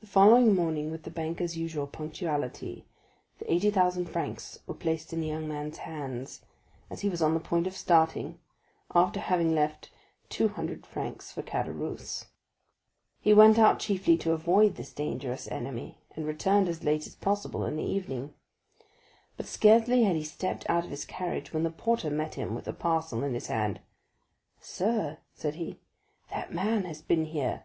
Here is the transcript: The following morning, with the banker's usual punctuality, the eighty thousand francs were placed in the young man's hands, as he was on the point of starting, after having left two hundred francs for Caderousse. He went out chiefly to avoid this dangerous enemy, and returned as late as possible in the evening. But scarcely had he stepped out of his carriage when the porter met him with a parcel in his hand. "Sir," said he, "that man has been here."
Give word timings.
The 0.00 0.06
following 0.06 0.54
morning, 0.54 0.90
with 0.90 1.02
the 1.02 1.10
banker's 1.10 1.54
usual 1.54 1.86
punctuality, 1.86 2.86
the 3.38 3.52
eighty 3.52 3.70
thousand 3.70 4.06
francs 4.08 4.60
were 4.66 4.72
placed 4.72 5.12
in 5.12 5.20
the 5.20 5.26
young 5.26 5.46
man's 5.46 5.76
hands, 5.84 6.40
as 6.88 7.02
he 7.02 7.10
was 7.10 7.20
on 7.20 7.34
the 7.34 7.40
point 7.40 7.66
of 7.66 7.76
starting, 7.76 8.38
after 8.94 9.20
having 9.20 9.54
left 9.54 9.90
two 10.30 10.48
hundred 10.48 10.86
francs 10.86 11.30
for 11.30 11.42
Caderousse. 11.42 12.24
He 13.20 13.34
went 13.34 13.58
out 13.58 13.78
chiefly 13.80 14.16
to 14.16 14.32
avoid 14.32 14.76
this 14.76 14.94
dangerous 14.94 15.46
enemy, 15.48 15.98
and 16.16 16.24
returned 16.26 16.66
as 16.66 16.82
late 16.82 17.06
as 17.06 17.14
possible 17.14 17.66
in 17.66 17.76
the 17.76 17.82
evening. 17.84 18.32
But 19.36 19.44
scarcely 19.44 20.04
had 20.04 20.16
he 20.16 20.24
stepped 20.24 20.64
out 20.70 20.84
of 20.86 20.90
his 20.90 21.04
carriage 21.04 21.52
when 21.52 21.64
the 21.64 21.70
porter 21.70 22.08
met 22.08 22.36
him 22.36 22.54
with 22.54 22.66
a 22.66 22.72
parcel 22.72 23.22
in 23.22 23.34
his 23.34 23.48
hand. 23.48 23.82
"Sir," 24.62 25.18
said 25.34 25.56
he, 25.56 25.80
"that 26.30 26.54
man 26.54 26.84
has 26.86 27.02
been 27.02 27.26
here." 27.26 27.64